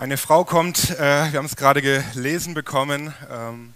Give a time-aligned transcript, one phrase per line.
[0.00, 3.74] Eine Frau kommt, äh, wir haben es gerade gelesen bekommen, ähm,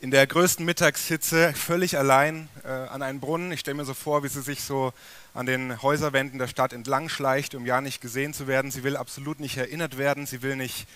[0.00, 3.52] in der größten Mittagshitze völlig allein äh, an einen Brunnen.
[3.52, 4.92] Ich stelle mir so vor, wie sie sich so
[5.34, 8.72] an den Häuserwänden der Stadt entlang schleicht, um ja nicht gesehen zu werden.
[8.72, 10.88] Sie will absolut nicht erinnert werden, sie will nicht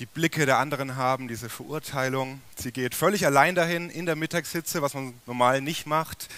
[0.00, 2.42] die Blicke der anderen haben, diese Verurteilung.
[2.56, 6.28] Sie geht völlig allein dahin in der Mittagshitze, was man normal nicht macht.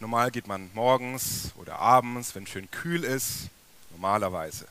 [0.00, 3.48] Normal geht man morgens oder abends, wenn schön kühl ist,
[3.92, 4.66] normalerweise.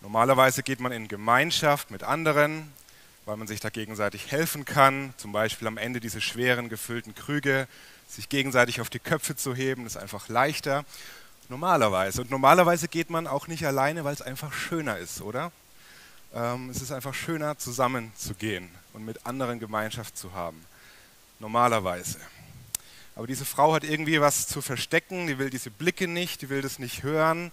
[0.00, 2.72] Normalerweise geht man in Gemeinschaft mit anderen,
[3.24, 5.14] weil man sich da gegenseitig helfen kann.
[5.16, 7.66] Zum Beispiel am Ende diese schweren gefüllten Krüge,
[8.08, 10.84] sich gegenseitig auf die Köpfe zu heben, ist einfach leichter.
[11.48, 12.22] Normalerweise.
[12.22, 15.52] Und normalerweise geht man auch nicht alleine, weil es einfach schöner ist, oder?
[16.34, 20.64] Ähm, es ist einfach schöner, zusammen zu gehen und mit anderen Gemeinschaft zu haben.
[21.38, 22.18] Normalerweise.
[23.14, 26.62] Aber diese Frau hat irgendwie was zu verstecken, die will diese Blicke nicht, die will
[26.62, 27.50] das nicht hören,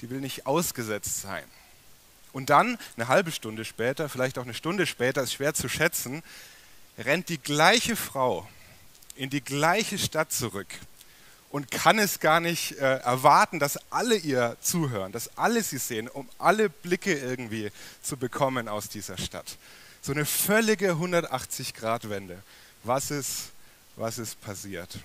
[0.00, 1.44] die will nicht ausgesetzt sein.
[2.32, 6.22] Und dann, eine halbe Stunde später, vielleicht auch eine Stunde später, ist schwer zu schätzen,
[6.98, 8.48] rennt die gleiche Frau
[9.16, 10.68] in die gleiche Stadt zurück
[11.50, 16.08] und kann es gar nicht äh, erwarten, dass alle ihr zuhören, dass alle sie sehen,
[16.08, 17.70] um alle Blicke irgendwie
[18.02, 19.58] zu bekommen aus dieser Stadt.
[20.00, 22.42] So eine völlige 180-Grad-Wende.
[22.84, 23.50] Was ist,
[23.96, 24.98] was ist passiert?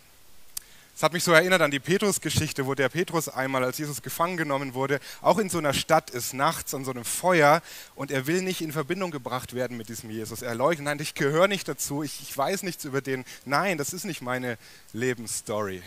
[0.95, 4.37] Es hat mich so erinnert an die Petrus-Geschichte, wo der Petrus einmal, als Jesus gefangen
[4.37, 7.61] genommen wurde, auch in so einer Stadt ist, nachts an so einem Feuer
[7.95, 10.41] und er will nicht in Verbindung gebracht werden mit diesem Jesus.
[10.41, 13.25] Er leugnet, nein, ich gehöre nicht dazu, ich, ich weiß nichts über den.
[13.43, 14.57] Nein, das ist nicht meine
[14.93, 15.83] Lebensstory.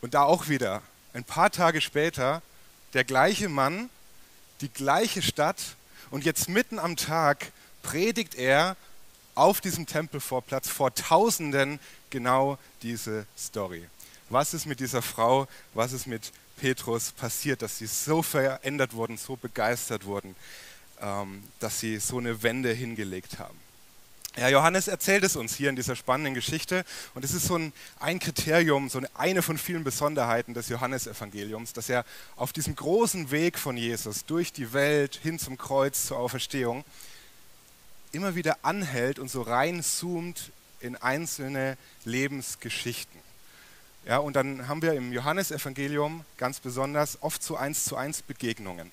[0.00, 0.82] Und da auch wieder,
[1.12, 2.40] ein paar Tage später,
[2.92, 3.90] der gleiche Mann,
[4.60, 5.58] die gleiche Stadt
[6.12, 7.50] und jetzt mitten am Tag
[7.82, 8.76] predigt er
[9.34, 13.84] auf diesem Tempelvorplatz vor Tausenden genau diese Story.
[14.30, 19.16] Was ist mit dieser Frau, was ist mit Petrus passiert, dass sie so verändert wurden,
[19.16, 20.34] so begeistert wurden,
[21.00, 23.58] ähm, dass sie so eine Wende hingelegt haben?
[24.36, 27.72] Ja, Johannes erzählt es uns hier in dieser spannenden Geschichte und es ist so ein,
[28.00, 32.04] ein Kriterium, so eine, eine von vielen Besonderheiten des Johannesevangeliums, dass er
[32.34, 36.84] auf diesem großen Weg von Jesus durch die Welt hin zum Kreuz zur Auferstehung
[38.14, 43.20] immer wieder anhält und so reinzoomt in einzelne Lebensgeschichten.
[44.06, 48.90] Ja, und dann haben wir im Johannesevangelium ganz besonders oft so eins zu eins Begegnungen,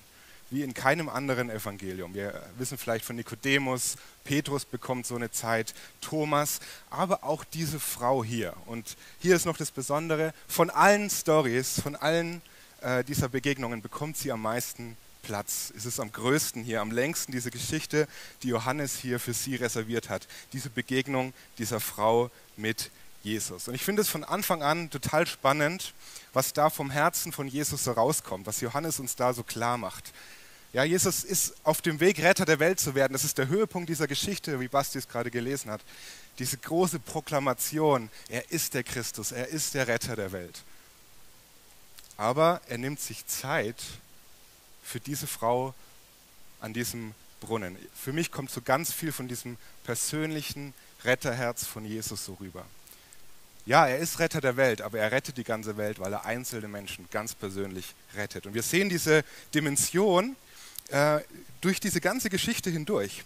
[0.49, 2.13] wie in keinem anderen Evangelium.
[2.13, 8.23] Wir wissen vielleicht von Nikodemus, Petrus bekommt so eine Zeit, Thomas, aber auch diese Frau
[8.23, 8.53] hier.
[8.67, 12.41] Und hier ist noch das Besondere, von allen Stories, von allen
[12.79, 15.71] äh, dieser Begegnungen bekommt sie am meisten Platz.
[15.75, 18.07] Es ist am größten hier, am längsten diese Geschichte,
[18.43, 20.27] die Johannes hier für sie reserviert hat.
[20.53, 22.91] Diese Begegnung dieser Frau mit
[23.23, 23.67] Jesus.
[23.67, 25.93] Und ich finde es von Anfang an total spannend,
[26.33, 30.11] was da vom Herzen von Jesus so rauskommt, was Johannes uns da so klar macht.
[30.73, 33.11] Ja, Jesus ist auf dem Weg, Retter der Welt zu werden.
[33.11, 35.81] Das ist der Höhepunkt dieser Geschichte, wie Basti es gerade gelesen hat.
[36.39, 40.63] Diese große Proklamation, er ist der Christus, er ist der Retter der Welt.
[42.15, 43.83] Aber er nimmt sich Zeit,
[44.91, 45.74] für diese Frau
[46.59, 47.78] an diesem Brunnen.
[47.96, 52.66] Für mich kommt so ganz viel von diesem persönlichen Retterherz von Jesus so rüber.
[53.66, 56.68] Ja, er ist Retter der Welt, aber er rettet die ganze Welt, weil er einzelne
[56.68, 58.46] Menschen ganz persönlich rettet.
[58.46, 60.35] Und wir sehen diese Dimension
[60.90, 61.19] äh,
[61.62, 63.23] durch diese ganze Geschichte hindurch.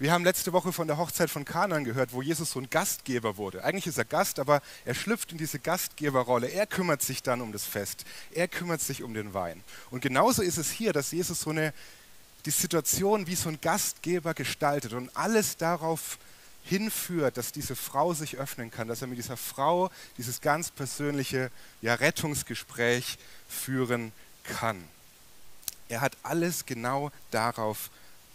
[0.00, 3.36] Wir haben letzte Woche von der Hochzeit von Kanan gehört, wo Jesus so ein Gastgeber
[3.36, 3.64] wurde.
[3.64, 6.46] Eigentlich ist er Gast, aber er schlüpft in diese Gastgeberrolle.
[6.46, 8.04] Er kümmert sich dann um das Fest.
[8.30, 9.60] Er kümmert sich um den Wein.
[9.90, 11.74] Und genauso ist es hier, dass Jesus so eine,
[12.46, 16.18] die Situation wie so ein Gastgeber gestaltet und alles darauf
[16.62, 21.50] hinführt, dass diese Frau sich öffnen kann, dass er mit dieser Frau dieses ganz persönliche
[21.82, 24.12] ja, Rettungsgespräch führen
[24.44, 24.80] kann.
[25.88, 27.90] Er hat alles genau darauf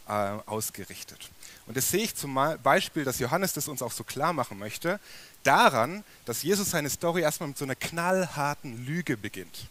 [0.10, 0.12] äh,
[0.46, 1.30] ausgerichtet.
[1.66, 5.00] Und das sehe ich zum Beispiel, dass Johannes das uns auch so klar machen möchte,
[5.44, 9.68] daran, dass Jesus seine Story erstmal mit so einer knallharten Lüge beginnt.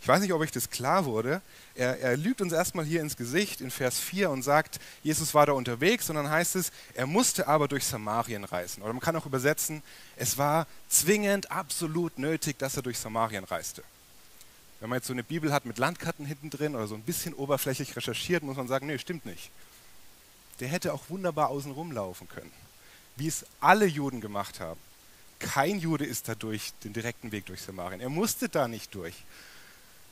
[0.00, 1.42] Ich weiß nicht, ob euch das klar wurde.
[1.74, 5.46] Er, er lügt uns erstmal hier ins Gesicht in Vers 4 und sagt, Jesus war
[5.46, 8.82] da unterwegs und dann heißt es, er musste aber durch Samarien reisen.
[8.82, 9.82] Oder man kann auch übersetzen,
[10.16, 13.82] es war zwingend, absolut nötig, dass er durch Samarien reiste.
[14.80, 17.34] Wenn man jetzt so eine Bibel hat mit Landkarten hinten drin oder so ein bisschen
[17.34, 19.50] oberflächlich recherchiert, muss man sagen, nee, stimmt nicht
[20.60, 22.52] der hätte auch wunderbar außen rumlaufen können,
[23.16, 24.80] wie es alle Juden gemacht haben.
[25.38, 28.00] Kein Jude ist da durch den direkten Weg durch Samarien.
[28.00, 29.14] Er musste da nicht durch.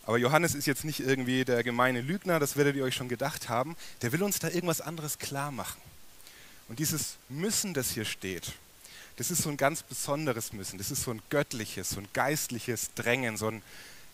[0.04, 3.48] Aber Johannes ist jetzt nicht irgendwie der gemeine Lügner, das werdet ihr euch schon gedacht
[3.48, 3.76] haben.
[4.02, 5.80] Der will uns da irgendwas anderes klar machen.
[6.68, 8.52] Und dieses Müssen, das hier steht,
[9.16, 10.78] das ist so ein ganz besonderes Müssen.
[10.78, 13.62] Das ist so ein göttliches, so ein geistliches Drängen, so, ein,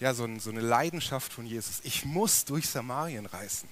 [0.01, 1.81] ja, so, ein, so eine Leidenschaft von Jesus.
[1.83, 3.69] Ich muss durch Samarien reisen.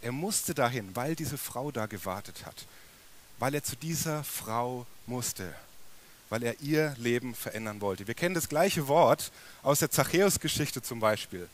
[0.00, 2.66] Er musste dahin, weil diese Frau da gewartet hat.
[3.38, 5.52] Weil er zu dieser Frau musste.
[6.30, 8.06] Weil er ihr Leben verändern wollte.
[8.06, 11.48] Wir kennen das gleiche Wort aus der Zachäus-Geschichte zum Beispiel.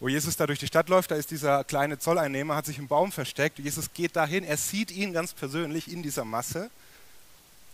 [0.00, 2.88] Wo Jesus da durch die Stadt läuft, da ist dieser kleine Zolleinnehmer, hat sich im
[2.88, 3.58] Baum versteckt.
[3.58, 6.70] Jesus geht dahin, er sieht ihn ganz persönlich in dieser Masse.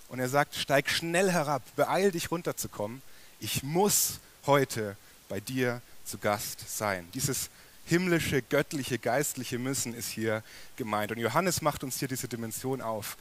[0.08, 3.00] Und er sagt, steig schnell herab, beeil dich runterzukommen.
[3.38, 4.96] Ich muss heute
[5.28, 7.08] bei dir zu Gast sein.
[7.14, 7.48] Dieses
[7.84, 10.42] himmlische, göttliche, geistliche Müssen ist hier
[10.76, 11.12] gemeint.
[11.12, 13.16] Und Johannes macht uns hier diese Dimension auf,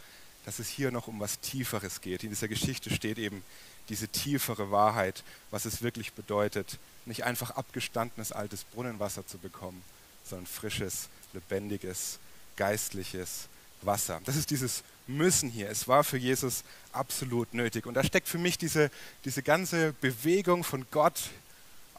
[0.46, 2.24] dass es hier noch um was Tieferes geht.
[2.24, 3.44] In dieser Geschichte steht eben
[3.90, 9.82] diese tiefere Wahrheit, was es wirklich bedeutet, nicht einfach abgestandenes altes Brunnenwasser zu bekommen,
[10.24, 12.20] sondern frisches, lebendiges,
[12.56, 13.48] geistliches
[13.82, 14.22] Wasser.
[14.26, 15.70] Das ist dieses Müssen hier.
[15.70, 17.86] Es war für Jesus absolut nötig.
[17.86, 18.92] Und da steckt für mich diese,
[19.26, 21.30] diese ganze Bewegung von Gott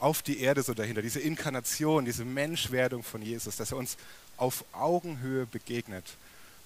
[0.01, 3.97] auf die Erde so dahinter, diese Inkarnation, diese Menschwerdung von Jesus, dass er uns
[4.37, 6.05] auf Augenhöhe begegnet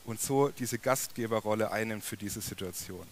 [0.04, 3.06] und so diese Gastgeberrolle einnimmt für diese Situation.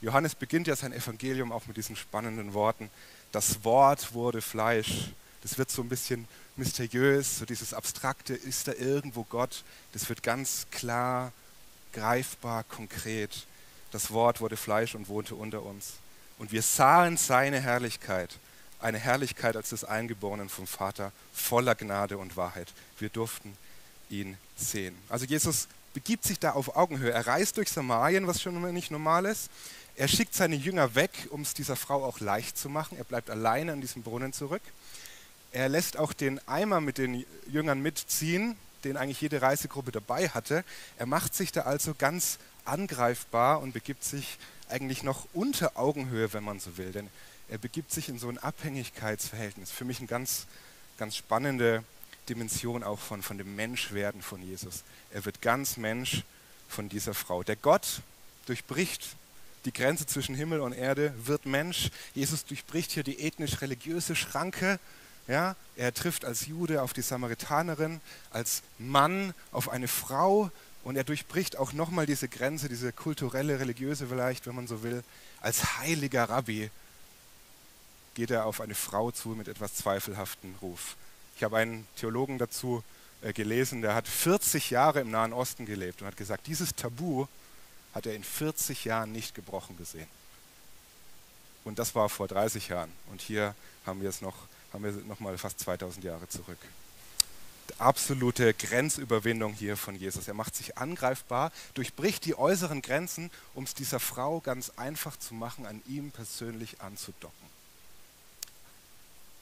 [0.00, 2.90] Johannes beginnt ja sein Evangelium auch mit diesen spannenden Worten,
[3.34, 5.10] das Wort wurde Fleisch.
[5.42, 9.64] Das wird so ein bisschen mysteriös, so dieses Abstrakte, ist da irgendwo Gott?
[9.92, 11.32] Das wird ganz klar,
[11.92, 13.46] greifbar, konkret.
[13.90, 15.94] Das Wort wurde Fleisch und wohnte unter uns.
[16.38, 18.38] Und wir sahen seine Herrlichkeit,
[18.84, 22.72] eine Herrlichkeit als des Eingeborenen vom Vater, voller Gnade und Wahrheit.
[22.98, 23.56] Wir durften
[24.10, 24.96] ihn sehen.
[25.08, 27.10] Also Jesus begibt sich da auf Augenhöhe.
[27.10, 29.50] Er reist durch Samarien, was schon nicht normal ist.
[29.96, 32.98] Er schickt seine Jünger weg, um es dieser Frau auch leicht zu machen.
[32.98, 34.62] Er bleibt alleine an diesem Brunnen zurück.
[35.52, 40.64] Er lässt auch den Eimer mit den Jüngern mitziehen, den eigentlich jede Reisegruppe dabei hatte.
[40.98, 44.36] Er macht sich da also ganz angreifbar und begibt sich
[44.68, 46.92] eigentlich noch unter Augenhöhe, wenn man so will.
[46.92, 47.08] Denn
[47.48, 49.70] er begibt sich in so ein Abhängigkeitsverhältnis.
[49.70, 50.46] Für mich eine ganz,
[50.98, 51.84] ganz spannende
[52.28, 54.82] Dimension auch von, von dem Menschwerden von Jesus.
[55.12, 56.22] Er wird ganz Mensch
[56.68, 57.42] von dieser Frau.
[57.42, 58.00] Der Gott
[58.46, 59.16] durchbricht
[59.64, 61.90] die Grenze zwischen Himmel und Erde, wird Mensch.
[62.14, 64.78] Jesus durchbricht hier die ethnisch-religiöse Schranke.
[65.26, 70.50] Ja, er trifft als Jude auf die Samaritanerin, als Mann auf eine Frau
[70.82, 75.02] und er durchbricht auch nochmal diese Grenze, diese kulturelle, religiöse vielleicht, wenn man so will.
[75.40, 76.70] Als heiliger Rabbi
[78.14, 80.96] geht er auf eine Frau zu mit etwas zweifelhaften Ruf.
[81.36, 82.82] Ich habe einen Theologen dazu
[83.22, 87.26] äh, gelesen, der hat 40 Jahre im Nahen Osten gelebt und hat gesagt, dieses Tabu
[87.94, 90.06] hat er in 40 Jahren nicht gebrochen gesehen.
[91.64, 92.92] Und das war vor 30 Jahren.
[93.10, 93.54] Und hier
[93.86, 94.34] haben wir es noch,
[94.72, 96.58] haben wir noch mal fast 2000 Jahre zurück.
[97.78, 100.28] Absolute Grenzüberwindung hier von Jesus.
[100.28, 105.34] Er macht sich angreifbar, durchbricht die äußeren Grenzen, um es dieser Frau ganz einfach zu
[105.34, 107.43] machen, an ihm persönlich anzudocken.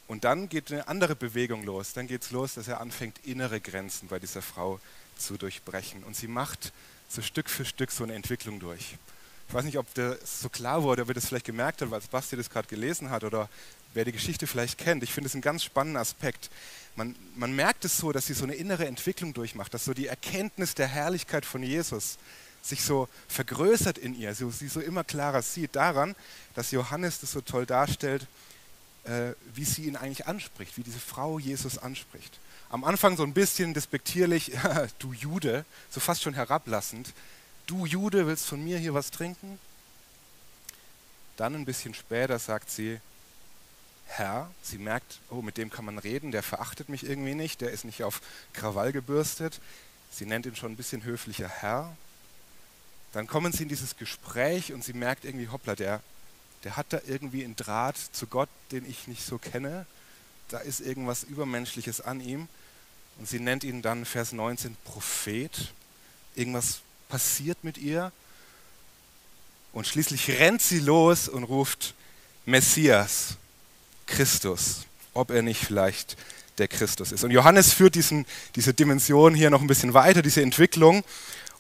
[0.09, 1.93] Und dann geht eine andere Bewegung los.
[1.93, 4.81] Dann geht es los, dass er anfängt, innere Grenzen bei dieser Frau
[5.17, 6.03] zu durchbrechen.
[6.05, 6.73] Und sie macht
[7.09, 8.97] so Stück für Stück so eine Entwicklung durch.
[9.49, 12.01] Ich weiß nicht, ob das so klar wurde, ob ihr das vielleicht gemerkt habt, weil
[12.11, 13.49] Basti das gerade gelesen hat oder
[13.93, 15.03] wer die Geschichte vielleicht kennt.
[15.03, 16.51] Ich finde es einen ganz spannenden Aspekt.
[16.97, 20.07] Man, man merkt es so, dass sie so eine innere Entwicklung durchmacht, dass so die
[20.07, 22.17] Erkenntnis der Herrlichkeit von Jesus
[22.63, 26.15] sich so vergrößert in ihr, so, sie so immer klarer sieht, daran,
[26.55, 28.27] dass Johannes das so toll darstellt,
[29.05, 32.39] äh, wie sie ihn eigentlich anspricht, wie diese Frau Jesus anspricht.
[32.71, 34.53] Am Anfang so ein bisschen despektierlich,
[34.99, 37.13] du Jude, so fast schon herablassend,
[37.67, 39.59] du Jude willst von mir hier was trinken?
[41.37, 43.01] Dann ein bisschen später sagt sie,
[44.07, 47.71] Herr, sie merkt, oh, mit dem kann man reden, der verachtet mich irgendwie nicht, der
[47.71, 48.21] ist nicht auf
[48.53, 49.61] Krawall gebürstet.
[50.11, 51.97] Sie nennt ihn schon ein bisschen höflicher Herr.
[53.13, 56.03] Dann kommen sie in dieses Gespräch und sie merkt irgendwie, hoppla, der,
[56.65, 59.87] der hat da irgendwie einen Draht zu Gott, den ich nicht so kenne.
[60.49, 62.49] Da ist irgendwas Übermenschliches an ihm.
[63.19, 65.73] Und sie nennt ihn dann, Vers 19, Prophet.
[66.35, 68.13] Irgendwas passiert mit ihr.
[69.73, 71.95] Und schließlich rennt sie los und ruft
[72.45, 73.37] Messias,
[74.07, 76.17] Christus, ob er nicht vielleicht
[76.59, 77.25] der Christus ist.
[77.25, 81.05] Und Johannes führt diesen, diese Dimension hier noch ein bisschen weiter, diese Entwicklung,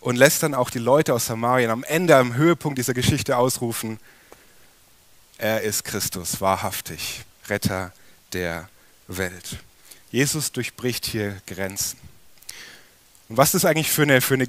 [0.00, 3.98] und lässt dann auch die Leute aus Samarien am Ende, am Höhepunkt dieser Geschichte ausrufen,
[5.42, 7.92] er ist Christus, wahrhaftig, Retter
[8.32, 8.68] der
[9.08, 9.56] Welt.
[10.12, 11.98] Jesus durchbricht hier Grenzen.
[13.28, 14.46] Und was das eigentlich für eine, für eine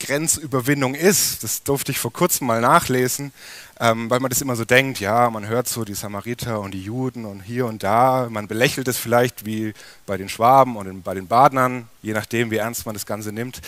[0.00, 3.32] Grenzüberwindung ist, das durfte ich vor kurzem mal nachlesen,
[3.78, 6.82] ähm, weil man das immer so denkt, ja, man hört so die Samariter und die
[6.82, 9.72] Juden und hier und da, man belächelt es vielleicht wie
[10.04, 13.60] bei den Schwaben und bei den Badnern, je nachdem, wie ernst man das Ganze nimmt.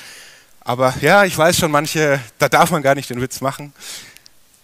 [0.60, 3.72] Aber ja, ich weiß schon, manche, da darf man gar nicht den Witz machen.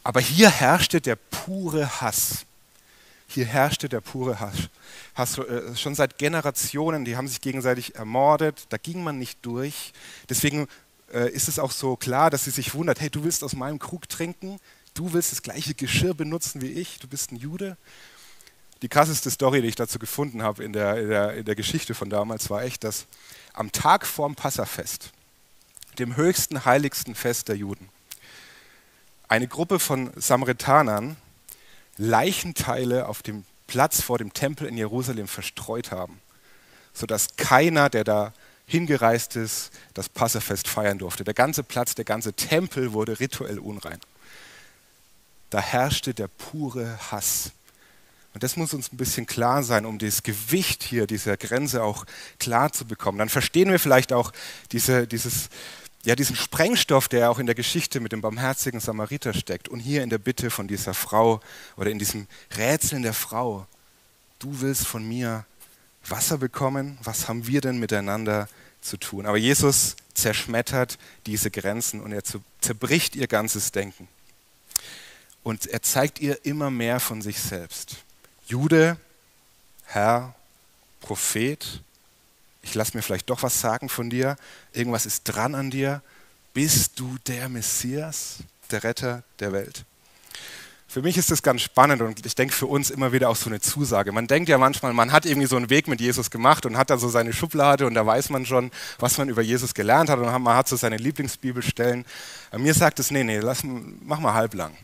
[0.04, 2.44] Aber hier herrschte der pure Hass.
[3.28, 4.68] Hier herrschte der pure Hass.
[5.14, 9.92] Hass äh, schon seit Generationen, die haben sich gegenseitig ermordet, da ging man nicht durch.
[10.28, 10.68] Deswegen
[11.12, 13.78] äh, ist es auch so klar, dass sie sich wundert, hey, du willst aus meinem
[13.78, 14.58] Krug trinken,
[14.94, 17.76] du willst das gleiche Geschirr benutzen wie ich, du bist ein Jude.
[18.82, 21.94] Die krasseste Story, die ich dazu gefunden habe in der, in der, in der Geschichte
[21.94, 23.06] von damals, war echt, dass
[23.52, 25.12] am Tag vorm Passafest,
[25.98, 27.88] dem höchsten, heiligsten Fest der Juden,
[29.32, 31.16] eine Gruppe von Samaritanern
[31.96, 36.20] Leichenteile auf dem Platz vor dem Tempel in Jerusalem verstreut haben,
[36.92, 38.34] sodass keiner, der da
[38.66, 41.24] hingereist ist, das Passafest feiern durfte.
[41.24, 44.00] Der ganze Platz, der ganze Tempel wurde rituell unrein.
[45.48, 47.52] Da herrschte der pure Hass.
[48.34, 52.04] Und das muss uns ein bisschen klar sein, um das Gewicht hier dieser Grenze auch
[52.38, 53.16] klar zu bekommen.
[53.16, 54.30] Dann verstehen wir vielleicht auch
[54.72, 55.48] diese, dieses,
[56.04, 60.02] ja, diesen Sprengstoff, der auch in der Geschichte mit dem barmherzigen Samariter steckt und hier
[60.02, 61.40] in der Bitte von dieser Frau
[61.76, 63.66] oder in diesem Rätseln der Frau.
[64.40, 65.44] Du willst von mir
[66.08, 68.48] Wasser bekommen, was haben wir denn miteinander
[68.80, 69.26] zu tun?
[69.26, 72.22] Aber Jesus zerschmettert diese Grenzen und er
[72.60, 74.08] zerbricht ihr ganzes Denken.
[75.44, 77.98] Und er zeigt ihr immer mehr von sich selbst.
[78.46, 78.96] Jude,
[79.86, 80.34] Herr,
[81.00, 81.80] Prophet,
[82.62, 84.36] ich lasse mir vielleicht doch was sagen von dir,
[84.72, 86.02] irgendwas ist dran an dir,
[86.54, 88.38] bist du der Messias,
[88.70, 89.84] der Retter der Welt?
[90.92, 93.48] Für mich ist das ganz spannend und ich denke für uns immer wieder auch so
[93.48, 94.12] eine Zusage.
[94.12, 96.90] Man denkt ja manchmal, man hat irgendwie so einen Weg mit Jesus gemacht und hat
[96.90, 100.18] da so seine Schublade und da weiß man schon, was man über Jesus gelernt hat
[100.18, 102.04] und man hat so seine Lieblingsbibelstellen.
[102.58, 104.76] Mir sagt es, nee, nee, lass, mach mal halblang.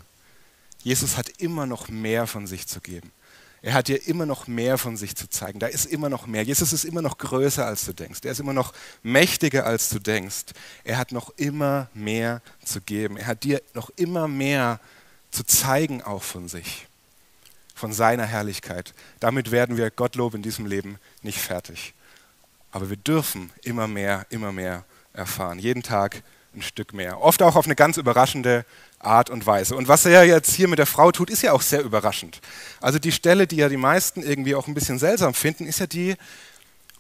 [0.82, 3.12] Jesus hat immer noch mehr von sich zu geben.
[3.60, 5.58] Er hat dir immer noch mehr von sich zu zeigen.
[5.58, 6.42] Da ist immer noch mehr.
[6.42, 8.20] Jesus ist immer noch größer, als du denkst.
[8.24, 8.72] Er ist immer noch
[9.02, 10.46] mächtiger, als du denkst.
[10.84, 13.16] Er hat noch immer mehr zu geben.
[13.16, 14.80] Er hat dir noch immer mehr
[15.30, 16.86] zu zeigen, auch von sich,
[17.74, 18.94] von seiner Herrlichkeit.
[19.18, 21.94] Damit werden wir Gottlob in diesem Leben nicht fertig.
[22.70, 25.58] Aber wir dürfen immer mehr, immer mehr erfahren.
[25.58, 26.22] Jeden Tag
[26.54, 27.20] ein Stück mehr.
[27.20, 28.64] Oft auch auf eine ganz überraschende
[28.98, 29.76] Art und Weise.
[29.76, 32.40] Und was er jetzt hier mit der Frau tut, ist ja auch sehr überraschend.
[32.80, 35.86] Also die Stelle, die ja die meisten irgendwie auch ein bisschen seltsam finden, ist ja
[35.86, 36.16] die,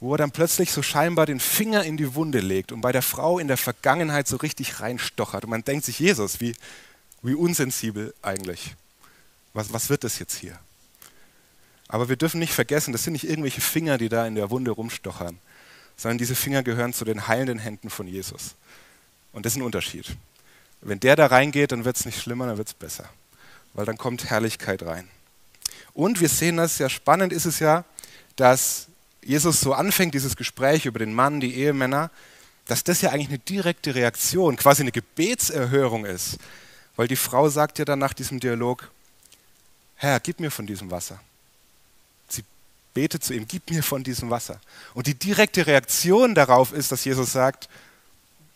[0.00, 3.02] wo er dann plötzlich so scheinbar den Finger in die Wunde legt und bei der
[3.02, 5.44] Frau in der Vergangenheit so richtig reinstochert.
[5.44, 6.54] Und man denkt sich, Jesus, wie,
[7.22, 8.76] wie unsensibel eigentlich.
[9.54, 10.58] Was, was wird das jetzt hier?
[11.88, 14.70] Aber wir dürfen nicht vergessen, das sind nicht irgendwelche Finger, die da in der Wunde
[14.70, 15.38] rumstochern,
[15.96, 18.54] sondern diese Finger gehören zu den heilenden Händen von Jesus.
[19.32, 20.16] Und das ist ein Unterschied.
[20.80, 23.08] Wenn der da reingeht, dann wird es nicht schlimmer, dann wird es besser.
[23.74, 25.08] Weil dann kommt Herrlichkeit rein.
[25.92, 27.84] Und wir sehen das, sehr spannend ist es ja,
[28.36, 28.86] dass
[29.22, 32.10] Jesus so anfängt, dieses Gespräch über den Mann, die Ehemänner,
[32.66, 36.38] dass das ja eigentlich eine direkte Reaktion, quasi eine Gebetserhörung ist.
[36.96, 38.90] Weil die Frau sagt ja dann nach diesem Dialog,
[39.96, 41.20] Herr, gib mir von diesem Wasser.
[42.28, 42.44] Sie
[42.94, 44.60] betet zu ihm, gib mir von diesem Wasser.
[44.94, 47.68] Und die direkte Reaktion darauf ist, dass Jesus sagt,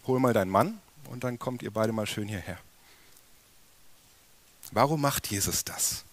[0.06, 0.80] hol mal deinen Mann
[1.10, 2.58] und dann kommt ihr beide mal schön hierher.
[4.72, 6.04] Warum macht Jesus das?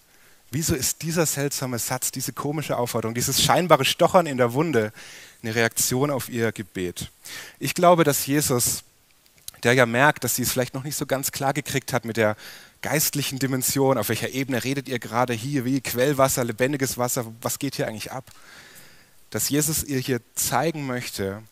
[0.51, 4.91] Wieso ist dieser seltsame Satz, diese komische Aufforderung, dieses scheinbare Stochern in der Wunde
[5.43, 7.12] eine Reaktion auf ihr Gebet?
[7.60, 8.84] Ich glaube, dass Jesus,
[9.63, 12.17] der ja merkt, dass sie es vielleicht noch nicht so ganz klar gekriegt hat mit
[12.17, 12.36] der
[12.81, 17.75] geistlichen Dimension, auf welcher Ebene redet ihr gerade hier, wie Quellwasser, lebendiges Wasser, was geht
[17.75, 18.31] hier eigentlich ab?
[19.29, 21.43] Dass Jesus ihr hier zeigen möchte,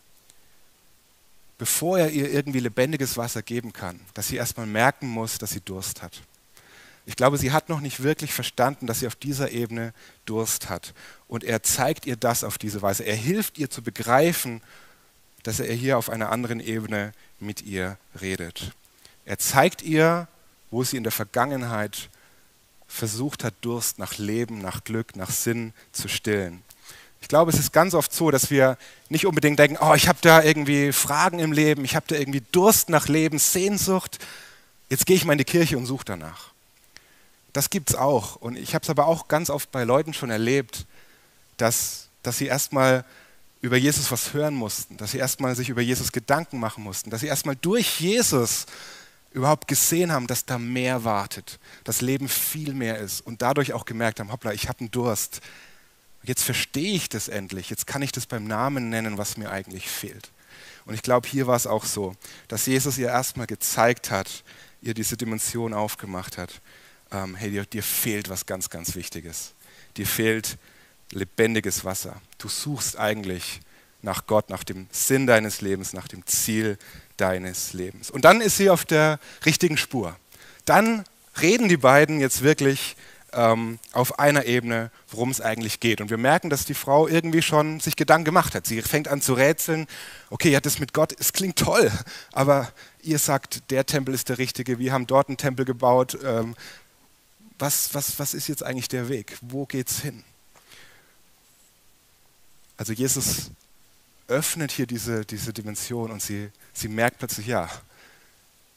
[1.58, 5.60] bevor er ihr irgendwie lebendiges Wasser geben kann, dass sie erstmal merken muss, dass sie
[5.60, 6.22] Durst hat.
[7.04, 9.92] Ich glaube, sie hat noch nicht wirklich verstanden, dass sie auf dieser Ebene
[10.24, 10.94] Durst hat.
[11.26, 13.02] Und er zeigt ihr das auf diese Weise.
[13.02, 14.60] Er hilft ihr zu begreifen,
[15.42, 18.72] dass er hier auf einer anderen Ebene mit ihr redet.
[19.24, 20.28] Er zeigt ihr,
[20.70, 22.10] wo sie in der Vergangenheit
[22.86, 26.62] versucht hat, Durst nach Leben, nach Glück, nach Sinn zu stillen.
[27.20, 30.18] Ich glaube, es ist ganz oft so, dass wir nicht unbedingt denken, oh, ich habe
[30.22, 34.18] da irgendwie Fragen im Leben, ich habe da irgendwie Durst nach Leben, Sehnsucht.
[34.88, 36.52] Jetzt gehe ich mal in die Kirche und suche danach.
[37.52, 38.36] Das gibt es auch.
[38.36, 40.86] Und ich habe es aber auch ganz oft bei Leuten schon erlebt,
[41.56, 43.04] dass, dass sie erstmal
[43.60, 47.20] über Jesus was hören mussten, dass sie erstmal sich über Jesus Gedanken machen mussten, dass
[47.20, 48.66] sie erstmal durch Jesus
[49.32, 53.84] überhaupt gesehen haben, dass da mehr wartet, das Leben viel mehr ist und dadurch auch
[53.84, 55.40] gemerkt haben, hoppla, ich habe einen Durst,
[56.28, 57.70] Jetzt verstehe ich das endlich.
[57.70, 60.30] Jetzt kann ich das beim Namen nennen, was mir eigentlich fehlt.
[60.84, 62.14] Und ich glaube, hier war es auch so,
[62.48, 64.44] dass Jesus ihr erstmal gezeigt hat,
[64.82, 66.60] ihr diese Dimension aufgemacht hat.
[67.10, 69.54] Ähm, hey, dir, dir fehlt was ganz, ganz Wichtiges.
[69.96, 70.58] Dir fehlt
[71.12, 72.20] lebendiges Wasser.
[72.36, 73.60] Du suchst eigentlich
[74.02, 76.76] nach Gott, nach dem Sinn deines Lebens, nach dem Ziel
[77.16, 78.10] deines Lebens.
[78.10, 80.14] Und dann ist sie auf der richtigen Spur.
[80.66, 81.04] Dann
[81.40, 82.96] reden die beiden jetzt wirklich
[83.32, 86.00] ähm, auf einer Ebene, worum es eigentlich geht.
[86.00, 88.66] Und wir merken, dass die Frau irgendwie schon sich Gedanken gemacht hat.
[88.66, 89.86] Sie fängt an zu rätseln.
[90.30, 91.90] Okay, ja, das mit Gott, es klingt toll,
[92.32, 94.78] aber ihr sagt, der Tempel ist der richtige.
[94.78, 96.18] Wir haben dort einen Tempel gebaut.
[96.24, 96.54] Ähm,
[97.58, 99.36] was, was, was ist jetzt eigentlich der Weg?
[99.40, 100.22] Wo geht's hin?
[102.76, 103.50] Also Jesus
[104.28, 107.68] öffnet hier diese, diese Dimension und sie, sie merkt plötzlich, ja,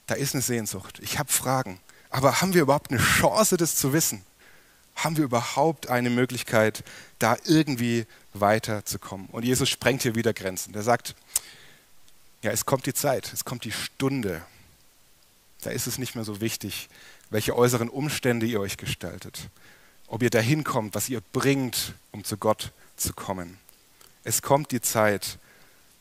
[0.08, 1.00] da ist eine Sehnsucht.
[1.02, 1.80] Ich habe Fragen.
[2.10, 4.24] Aber haben wir überhaupt eine Chance, das zu wissen?
[4.96, 6.84] Haben wir überhaupt eine Möglichkeit,
[7.20, 9.28] da irgendwie weiterzukommen?
[9.32, 10.74] Und Jesus sprengt hier wieder Grenzen.
[10.74, 11.16] Der sagt,
[12.42, 14.42] ja, es kommt die Zeit, es kommt die Stunde.
[15.62, 16.90] Da ist es nicht mehr so wichtig,
[17.30, 19.50] welche äußeren Umstände ihr euch gestaltet,
[20.08, 23.58] ob ihr dahin kommt, was ihr bringt, um zu Gott zu kommen.
[24.24, 25.40] Es kommt die Zeit,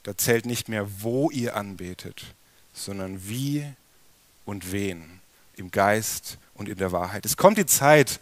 [0.02, 2.34] da zählt nicht mehr, wo ihr anbetet,
[2.72, 3.66] sondern wie
[4.44, 5.20] und wen,
[5.56, 7.24] im Geist und in der Wahrheit.
[7.26, 8.18] Es kommt die Zeit,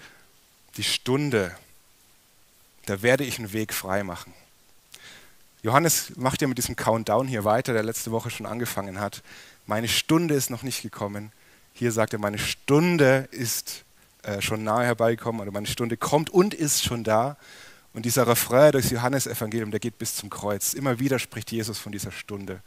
[0.79, 1.55] die Stunde,
[2.87, 4.33] da werde ich einen Weg frei machen.
[5.63, 9.23] Johannes macht ja mit diesem Countdown hier weiter, der letzte Woche schon angefangen hat.
[9.67, 11.33] Meine Stunde ist noch nicht gekommen.
[11.75, 13.85] Hier sagt er, meine Stunde ist
[14.23, 17.37] äh, schon nahe herbeigekommen oder meine Stunde kommt und ist schon da.
[17.93, 20.75] Und dieser Refrain durchs Johannesevangelium, der geht bis zum Kreuz.
[20.75, 22.63] Immer wieder spricht Jesus von dieser Stunde.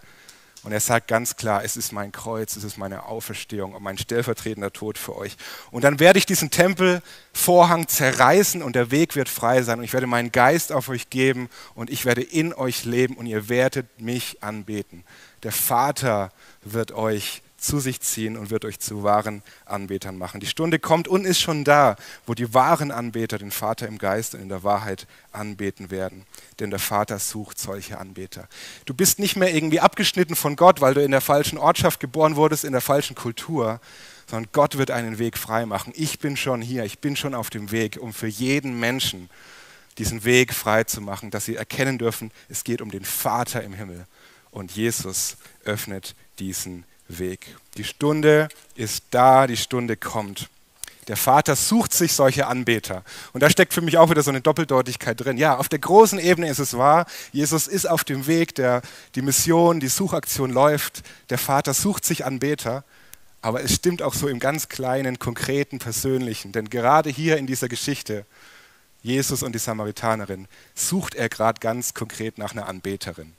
[0.63, 3.97] Und er sagt ganz klar, es ist mein Kreuz, es ist meine Auferstehung und mein
[3.97, 5.35] stellvertretender Tod für euch.
[5.71, 9.79] Und dann werde ich diesen Tempelvorhang zerreißen und der Weg wird frei sein.
[9.79, 13.25] Und ich werde meinen Geist auf euch geben und ich werde in euch leben und
[13.25, 15.03] ihr werdet mich anbeten.
[15.41, 16.31] Der Vater
[16.63, 20.39] wird euch zu sich ziehen und wird euch zu wahren Anbetern machen.
[20.39, 24.33] Die Stunde kommt und ist schon da, wo die wahren Anbeter den Vater im Geist
[24.33, 26.25] und in der Wahrheit anbeten werden.
[26.59, 28.47] Denn der Vater sucht solche Anbeter.
[28.85, 32.35] Du bist nicht mehr irgendwie abgeschnitten von Gott, weil du in der falschen Ortschaft geboren
[32.35, 33.79] wurdest, in der falschen Kultur,
[34.27, 35.93] sondern Gott wird einen Weg frei machen.
[35.95, 39.29] Ich bin schon hier, ich bin schon auf dem Weg, um für jeden Menschen
[39.97, 43.73] diesen Weg frei zu machen, dass sie erkennen dürfen, es geht um den Vater im
[43.73, 44.07] Himmel.
[44.49, 46.85] Und Jesus öffnet diesen
[47.19, 47.55] Weg.
[47.77, 50.49] Die Stunde ist da, die Stunde kommt.
[51.07, 53.03] Der Vater sucht sich solche Anbeter.
[53.33, 55.37] Und da steckt für mich auch wieder so eine Doppeldeutigkeit drin.
[55.37, 58.81] Ja, auf der großen Ebene ist es wahr, Jesus ist auf dem Weg, der,
[59.15, 61.01] die Mission, die Suchaktion läuft.
[61.29, 62.83] Der Vater sucht sich Anbeter.
[63.41, 66.51] Aber es stimmt auch so im ganz kleinen, konkreten, persönlichen.
[66.51, 68.25] Denn gerade hier in dieser Geschichte,
[69.01, 73.33] Jesus und die Samaritanerin, sucht er gerade ganz konkret nach einer Anbeterin.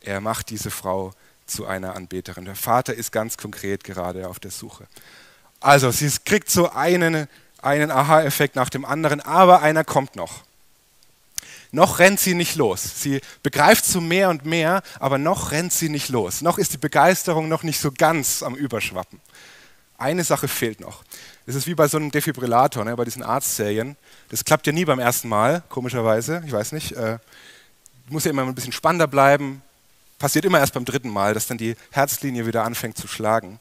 [0.00, 1.12] Er macht diese Frau
[1.46, 2.44] zu einer Anbeterin.
[2.44, 4.86] Der Vater ist ganz konkret gerade auf der Suche.
[5.60, 7.28] Also, sie kriegt so einen,
[7.62, 10.44] einen Aha-Effekt nach dem anderen, aber einer kommt noch.
[11.72, 13.02] Noch rennt sie nicht los.
[13.02, 16.40] Sie begreift so mehr und mehr, aber noch rennt sie nicht los.
[16.40, 19.20] Noch ist die Begeisterung noch nicht so ganz am Überschwappen.
[19.98, 21.04] Eine Sache fehlt noch.
[21.46, 23.96] Das ist wie bei so einem Defibrillator, ne, bei diesen Arztserien.
[24.28, 26.42] Das klappt ja nie beim ersten Mal, komischerweise.
[26.46, 26.92] Ich weiß nicht.
[26.92, 27.18] Äh,
[28.08, 29.62] muss ja immer ein bisschen spannender bleiben,
[30.18, 33.58] passiert immer erst beim dritten Mal, dass dann die Herzlinie wieder anfängt zu schlagen.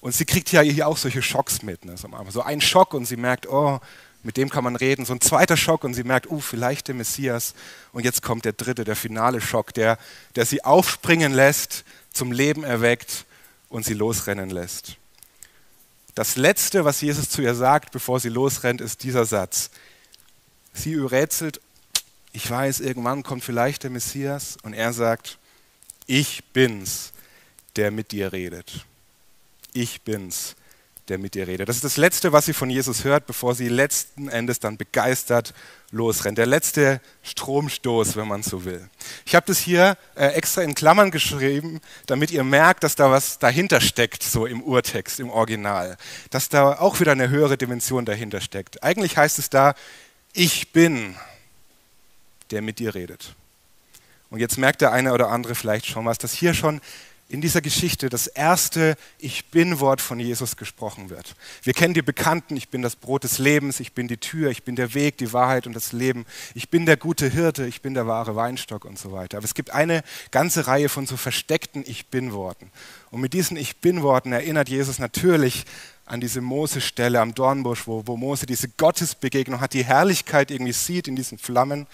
[0.00, 1.84] Und sie kriegt ja hier auch solche Schocks mit.
[1.84, 1.96] Ne?
[1.96, 3.80] So ein Schock und sie merkt, oh,
[4.22, 5.04] mit dem kann man reden.
[5.04, 7.54] So ein zweiter Schock und sie merkt, oh, vielleicht der Messias.
[7.92, 9.98] Und jetzt kommt der dritte, der finale Schock, der,
[10.36, 13.26] der sie aufspringen lässt, zum Leben erweckt
[13.68, 14.96] und sie losrennen lässt.
[16.14, 19.70] Das Letzte, was Jesus zu ihr sagt, bevor sie losrennt, ist dieser Satz.
[20.72, 21.60] Sie rätselt,
[22.32, 24.56] ich weiß, irgendwann kommt vielleicht der Messias.
[24.62, 25.37] Und er sagt,
[26.08, 27.12] ich bin's,
[27.76, 28.84] der mit dir redet.
[29.72, 30.56] Ich bin's,
[31.08, 31.68] der mit dir redet.
[31.68, 35.54] Das ist das Letzte, was sie von Jesus hört, bevor sie letzten Endes dann begeistert
[35.90, 36.38] losrennt.
[36.38, 38.88] Der letzte Stromstoß, wenn man so will.
[39.24, 43.38] Ich habe das hier äh, extra in Klammern geschrieben, damit ihr merkt, dass da was
[43.38, 45.96] dahinter steckt, so im Urtext, im Original.
[46.30, 48.82] Dass da auch wieder eine höhere Dimension dahinter steckt.
[48.82, 49.74] Eigentlich heißt es da,
[50.32, 51.16] ich bin,
[52.50, 53.34] der mit dir redet.
[54.30, 56.80] Und jetzt merkt der eine oder andere vielleicht schon was, dass hier schon
[57.30, 61.34] in dieser Geschichte das erste Ich bin-Wort von Jesus gesprochen wird.
[61.62, 64.62] Wir kennen die Bekannten, ich bin das Brot des Lebens, ich bin die Tür, ich
[64.62, 67.92] bin der Weg, die Wahrheit und das Leben, ich bin der gute Hirte, ich bin
[67.92, 69.36] der wahre Weinstock und so weiter.
[69.36, 72.70] Aber es gibt eine ganze Reihe von so versteckten Ich bin-Worten.
[73.10, 75.64] Und mit diesen Ich bin-Worten erinnert Jesus natürlich
[76.06, 81.06] an diese Mose-Stelle am Dornbusch, wo, wo Mose diese Gottesbegegnung hat, die Herrlichkeit irgendwie sieht
[81.06, 81.86] in diesen Flammen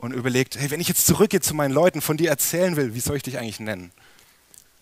[0.00, 3.00] und überlegt, hey, wenn ich jetzt zurückgehe zu meinen Leuten, von dir erzählen will, wie
[3.00, 3.92] soll ich dich eigentlich nennen?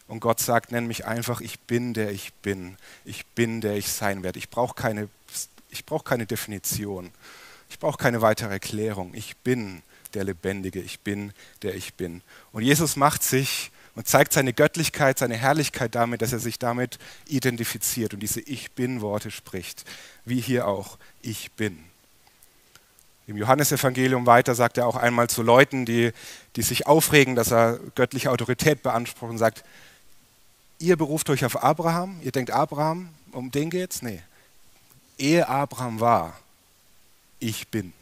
[0.07, 2.76] Und Gott sagt, nenn mich einfach, ich bin der ich bin.
[3.04, 4.38] Ich bin der ich sein werde.
[4.38, 5.09] Ich brauche keine,
[5.85, 7.11] brauch keine Definition.
[7.68, 9.12] Ich brauche keine weitere Erklärung.
[9.12, 9.83] Ich bin
[10.14, 10.81] der Lebendige.
[10.81, 12.22] Ich bin der ich bin.
[12.52, 16.98] Und Jesus macht sich und zeigt seine Göttlichkeit, seine Herrlichkeit damit, dass er sich damit
[17.26, 19.85] identifiziert und diese Ich bin-Worte spricht,
[20.24, 21.88] wie hier auch Ich bin.
[23.29, 26.12] Im Johannesevangelium weiter sagt er auch einmal zu Leuten, die,
[26.57, 29.64] die sich aufregen, dass er göttliche Autorität beansprucht und sagt,
[30.79, 34.01] ihr beruft euch auf Abraham, ihr denkt Abraham, um den geht's?
[34.01, 34.23] Nee.
[35.19, 36.41] Ehe Abraham war,
[37.38, 37.93] ich bin.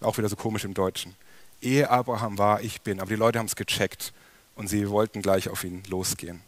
[0.00, 1.16] Auch wieder so komisch im Deutschen.
[1.60, 3.00] Ehe Abraham war, ich bin.
[3.00, 4.12] Aber die Leute haben es gecheckt
[4.54, 6.42] und sie wollten gleich auf ihn losgehen.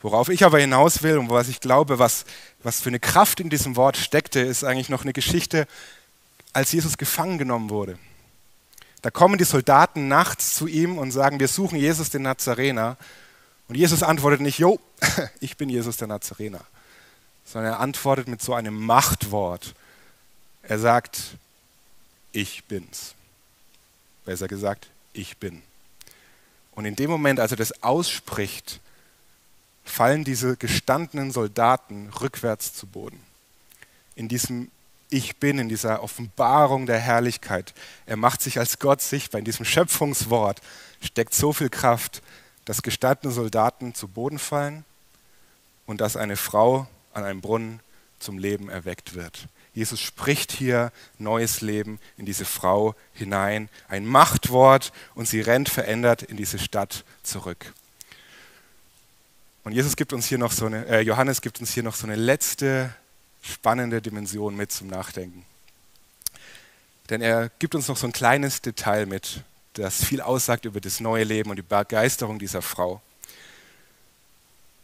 [0.00, 2.24] Worauf ich aber hinaus will und was ich glaube, was,
[2.62, 5.66] was für eine Kraft in diesem Wort steckte, ist eigentlich noch eine Geschichte,
[6.52, 7.98] als Jesus gefangen genommen wurde.
[9.02, 12.96] Da kommen die Soldaten nachts zu ihm und sagen, wir suchen Jesus den Nazarener.
[13.68, 14.78] Und Jesus antwortet nicht, Jo,
[15.40, 16.60] ich bin Jesus der Nazarener,
[17.44, 19.74] sondern er antwortet mit so einem Machtwort.
[20.62, 21.36] Er sagt,
[22.32, 23.14] ich bin's.
[24.24, 25.62] Besser gesagt, ich bin.
[26.72, 28.80] Und in dem Moment, als er das ausspricht,
[29.84, 33.20] fallen diese gestandenen Soldaten rückwärts zu Boden.
[34.14, 34.70] In diesem
[35.10, 37.74] Ich bin, in dieser Offenbarung der Herrlichkeit.
[38.06, 39.40] Er macht sich als Gott sichtbar.
[39.40, 40.60] In diesem Schöpfungswort
[41.00, 42.22] steckt so viel Kraft,
[42.64, 44.84] dass gestandene Soldaten zu Boden fallen
[45.86, 47.80] und dass eine Frau an einem Brunnen
[48.20, 49.48] zum Leben erweckt wird.
[49.74, 56.22] Jesus spricht hier neues Leben in diese Frau hinein, ein Machtwort und sie rennt verändert
[56.22, 57.72] in diese Stadt zurück.
[59.62, 62.06] Und Jesus gibt uns hier noch so eine, äh, Johannes gibt uns hier noch so
[62.06, 62.94] eine letzte
[63.42, 65.44] spannende Dimension mit zum Nachdenken.
[67.08, 69.42] Denn er gibt uns noch so ein kleines Detail mit,
[69.74, 73.02] das viel aussagt über das neue Leben und die Begeisterung dieser Frau.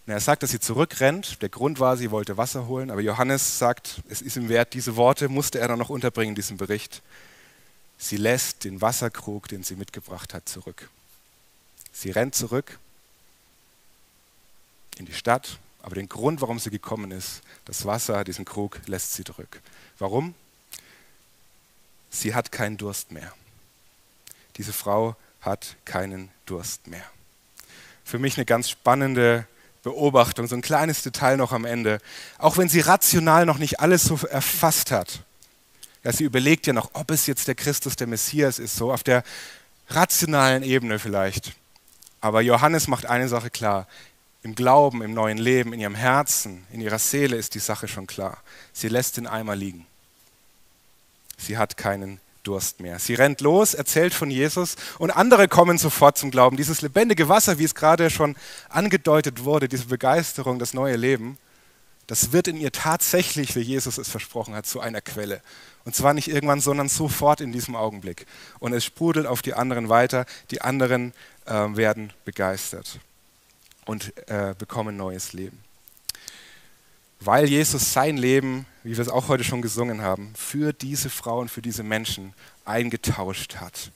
[0.07, 1.43] Er sagt, dass sie zurückrennt.
[1.43, 2.91] Der Grund war, sie wollte Wasser holen.
[2.91, 6.35] Aber Johannes sagt, es ist ihm wert, diese Worte musste er dann noch unterbringen in
[6.37, 7.03] diesem Bericht.
[7.99, 10.91] Sie lässt den Wasserkrug, den sie mitgebracht hat, zurück.
[11.93, 12.79] Sie rennt zurück
[14.97, 15.59] in die Stadt.
[15.87, 19.61] Aber den Grund, warum sie gekommen ist, das Wasser, diesen Krug, lässt sie zurück.
[20.01, 20.35] Warum?
[22.11, 23.33] Sie hat keinen Durst mehr.
[24.57, 27.05] Diese Frau hat keinen Durst mehr.
[28.05, 29.47] Für mich eine ganz spannende
[29.85, 32.01] Beobachtung, so ein kleines Detail noch am Ende.
[32.39, 35.23] Auch wenn sie rational noch nicht alles so erfasst hat.
[36.03, 39.05] Ja, sie überlegt ja noch, ob es jetzt der Christus, der Messias ist, so auf
[39.05, 39.23] der
[39.89, 41.53] rationalen Ebene vielleicht.
[42.21, 43.87] Aber Johannes macht eine Sache klar.
[44.47, 48.07] Im Glauben, im neuen Leben, in ihrem Herzen, in ihrer Seele ist die Sache schon
[48.07, 48.39] klar.
[48.73, 49.89] Sie lässt den Eimer liegen.
[51.37, 53.01] Sie hat keinen Durst mehr.
[53.01, 56.57] Sie rennt los, erzählt von Jesus und andere kommen sofort zum Glauben.
[56.57, 58.37] Dieses lebendige Wasser, wie es gerade schon
[58.69, 61.39] angedeutet wurde, diese Begeisterung, das neue Leben,
[62.07, 65.41] das wird in ihr tatsächlich, wie Jesus es versprochen hat, zu einer Quelle.
[65.85, 68.27] Und zwar nicht irgendwann, sondern sofort in diesem Augenblick.
[68.61, 71.15] Und es sprudelt auf die anderen weiter, die anderen
[71.47, 73.01] äh, werden begeistert
[73.87, 75.65] und äh, bekommen neues Leben
[77.21, 81.49] weil Jesus sein Leben, wie wir es auch heute schon gesungen haben, für diese Frauen,
[81.49, 83.91] für diese Menschen eingetauscht hat.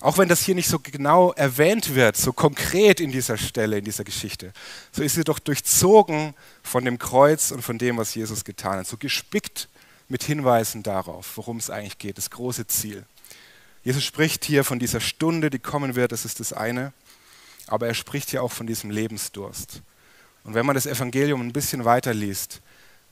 [0.00, 3.84] Auch wenn das hier nicht so genau erwähnt wird, so konkret in dieser Stelle, in
[3.84, 4.52] dieser Geschichte,
[4.92, 8.86] so ist sie doch durchzogen von dem Kreuz und von dem, was Jesus getan hat,
[8.86, 9.68] so gespickt
[10.08, 13.04] mit Hinweisen darauf, worum es eigentlich geht, das große Ziel.
[13.82, 16.92] Jesus spricht hier von dieser Stunde, die kommen wird, das ist das eine,
[17.66, 19.82] aber er spricht hier auch von diesem Lebensdurst.
[20.44, 22.60] Und wenn man das Evangelium ein bisschen weiter liest,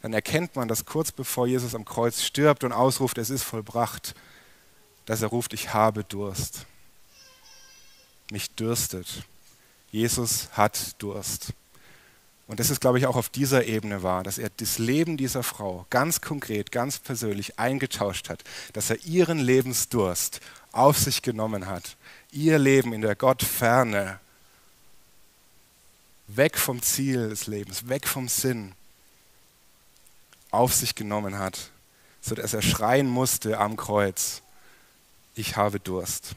[0.02, 4.14] dann erkennt man, dass kurz bevor Jesus am Kreuz stirbt und ausruft, es ist vollbracht,
[5.06, 6.66] dass er ruft, ich habe Durst.
[8.30, 9.24] Mich dürstet.
[9.90, 11.52] Jesus hat Durst.
[12.46, 15.42] Und das ist, glaube ich, auch auf dieser Ebene wahr, dass er das Leben dieser
[15.42, 20.40] Frau ganz konkret, ganz persönlich eingetauscht hat, dass er ihren Lebensdurst
[20.72, 21.96] auf sich genommen hat,
[22.30, 24.20] ihr Leben in der Gottferne
[26.26, 28.72] weg vom Ziel des Lebens, weg vom Sinn,
[30.50, 31.70] auf sich genommen hat,
[32.20, 34.42] sodass er schreien musste am Kreuz,
[35.34, 36.37] ich habe Durst.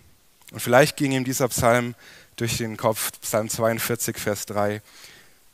[0.51, 1.93] Und vielleicht ging ihm dieser Psalm
[2.35, 4.81] durch den Kopf, Psalm 42, Vers 3,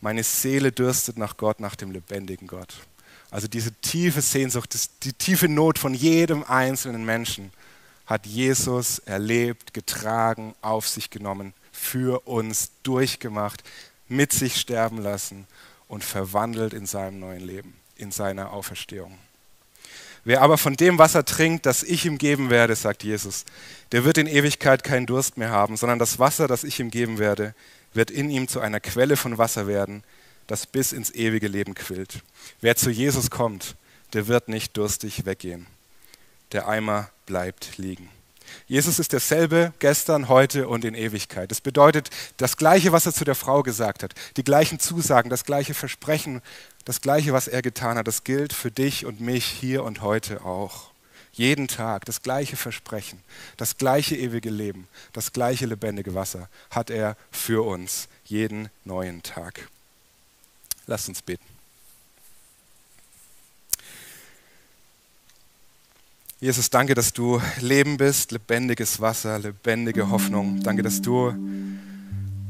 [0.01, 2.75] meine Seele dürstet nach Gott, nach dem lebendigen Gott.
[3.31, 7.51] Also diese tiefe Sehnsucht, die tiefe Not von jedem einzelnen Menschen
[8.05, 13.63] hat Jesus erlebt, getragen, auf sich genommen, für uns durchgemacht,
[14.15, 15.47] mit sich sterben lassen
[15.87, 19.17] und verwandelt in seinem neuen Leben, in seiner Auferstehung.
[20.25, 23.43] Wer aber von dem Wasser trinkt, das ich ihm geben werde, sagt Jesus,
[23.91, 27.17] der wird in Ewigkeit keinen Durst mehr haben, sondern das Wasser, das ich ihm geben
[27.17, 27.53] werde,
[27.93, 30.03] wird in ihm zu einer Quelle von Wasser werden,
[30.47, 32.21] das bis ins ewige Leben quillt.
[32.61, 33.75] Wer zu Jesus kommt,
[34.13, 35.67] der wird nicht durstig weggehen.
[36.53, 38.09] Der Eimer bleibt liegen.
[38.67, 41.51] Jesus ist derselbe gestern, heute und in Ewigkeit.
[41.51, 45.45] Das bedeutet das Gleiche, was er zu der Frau gesagt hat, die gleichen Zusagen, das
[45.45, 46.41] gleiche Versprechen,
[46.85, 50.43] das Gleiche, was er getan hat, das gilt für dich und mich hier und heute
[50.43, 50.91] auch.
[51.31, 53.19] Jeden Tag das gleiche Versprechen,
[53.57, 59.67] das gleiche ewige Leben, das gleiche lebendige Wasser hat er für uns jeden neuen Tag.
[60.85, 61.52] Lasst uns beten.
[66.43, 70.59] Jesus, danke, dass du Leben bist, lebendiges Wasser, lebendige Hoffnung.
[70.61, 71.33] Danke, dass du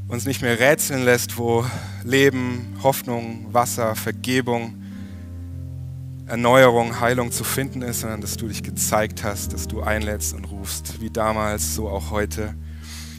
[0.08, 1.64] uns nicht mehr rätseln lässt, wo
[2.02, 4.74] Leben, Hoffnung, Wasser, Vergebung,
[6.26, 10.46] Erneuerung, Heilung zu finden ist, sondern dass du dich gezeigt hast, dass du einlädst und
[10.46, 12.56] rufst, wie damals, so auch heute.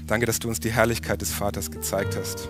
[0.08, 2.50] Danke, dass du uns die Herrlichkeit des Vaters gezeigt hast.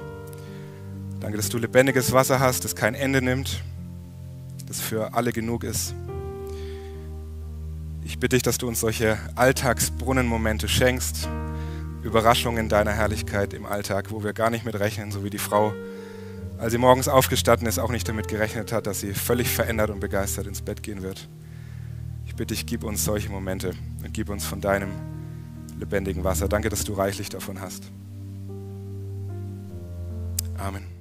[1.20, 3.62] Danke, dass du lebendiges Wasser hast, das kein Ende nimmt,
[4.66, 5.94] das für alle genug ist.
[8.06, 11.28] Ich bitte dich, dass du uns solche Alltagsbrunnenmomente schenkst,
[12.04, 15.74] Überraschungen deiner Herrlichkeit im Alltag, wo wir gar nicht mit rechnen, so wie die Frau,
[16.60, 20.02] als sie morgens aufgestanden ist, auch nicht damit gerechnet hat, dass sie völlig verändert und
[20.02, 21.28] begeistert ins Bett gehen wird.
[22.28, 24.92] Ich bitte dich, gib uns solche Momente und gib uns von deinem
[25.80, 26.48] lebendigen Wasser.
[26.48, 27.92] Danke, dass du reichlich davon hast.
[30.60, 30.95] Amen.